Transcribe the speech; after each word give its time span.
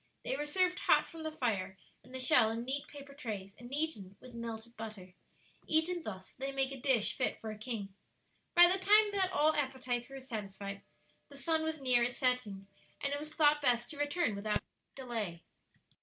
They 0.23 0.35
were 0.35 0.47
served 0.47 0.79
hot 0.79 1.07
from 1.07 1.21
the 1.21 1.31
fire 1.31 1.77
and 2.03 2.11
the 2.11 2.19
shell, 2.19 2.49
in 2.49 2.65
neat 2.65 2.87
paper 2.87 3.13
trays, 3.13 3.53
and 3.59 3.71
eaten 3.71 4.17
with 4.19 4.33
melted 4.33 4.75
butter. 4.75 5.13
Eaten 5.67 6.01
thus 6.01 6.33
they 6.39 6.51
make 6.51 6.71
a 6.71 6.79
dish 6.81 7.13
fit 7.15 7.39
for 7.39 7.51
a 7.51 7.55
king. 7.59 7.93
By 8.55 8.63
the 8.67 8.79
time 8.79 9.11
that 9.11 9.29
all 9.31 9.53
appetites 9.53 10.09
were 10.09 10.19
satisfied, 10.19 10.81
the 11.29 11.37
sun 11.37 11.63
was 11.63 11.79
near 11.79 12.03
his 12.03 12.17
setting, 12.17 12.65
and 12.99 13.13
it 13.13 13.19
was 13.19 13.31
thought 13.31 13.61
best 13.61 13.91
to 13.91 13.97
return 13.99 14.35
without 14.35 14.63
delay. 14.95 15.43